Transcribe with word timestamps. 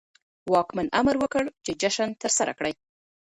واکمن 0.53 0.87
امر 0.99 1.15
وکړ 1.19 1.43
چې 1.65 1.71
جشن 1.81 2.09
ترسره 2.21 2.51
کړي. 2.59 2.73